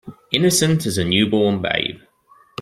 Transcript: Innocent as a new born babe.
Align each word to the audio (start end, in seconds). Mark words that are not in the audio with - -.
Innocent 0.31 0.87
as 0.87 0.97
a 0.97 1.03
new 1.05 1.27
born 1.29 1.61
babe. 1.61 2.01